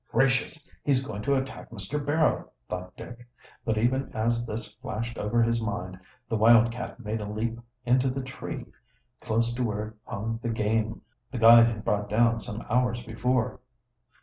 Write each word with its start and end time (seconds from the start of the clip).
"Gracious! 0.11 0.65
he's 0.81 1.05
going 1.05 1.21
to 1.21 1.35
attack 1.35 1.69
Mr. 1.69 2.03
Barrow!" 2.03 2.49
thought 2.67 2.97
Dick, 2.97 3.27
but 3.63 3.77
even 3.77 4.11
as 4.13 4.43
this 4.47 4.71
flashed 4.73 5.15
over 5.19 5.43
his 5.43 5.61
mind 5.61 5.99
the 6.27 6.35
wildcat 6.35 6.99
made 6.99 7.21
a 7.21 7.27
leap 7.29 7.59
into 7.85 8.09
the 8.09 8.23
tree, 8.23 8.65
close 9.21 9.53
to 9.53 9.61
where 9.63 9.93
hung 10.07 10.39
the 10.41 10.49
game 10.49 11.03
the 11.29 11.37
guide 11.37 11.67
had 11.67 11.85
brought 11.85 12.09
down 12.09 12.39
some 12.39 12.65
hours 12.67 13.05
before. 13.05 13.59